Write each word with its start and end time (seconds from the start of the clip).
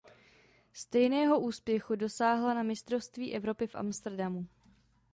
Stejného 0.73 1.39
úspěchu 1.39 1.95
dosáhla 1.95 2.53
na 2.53 2.63
mistrovství 2.63 3.33
Evropy 3.33 3.67
v 3.67 3.75
Amsterdamu. 3.75 4.47